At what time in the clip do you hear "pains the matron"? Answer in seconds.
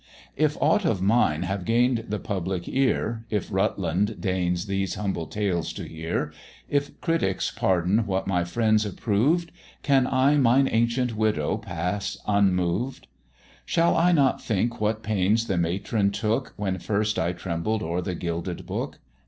15.03-16.09